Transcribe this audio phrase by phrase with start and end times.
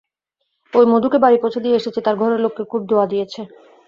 [0.73, 3.41] ওই মধুকে বাড়ি পৌছে দিয়ে এসেছি, তার ঘরেরে লোক খুব দোয়া দিয়েছে।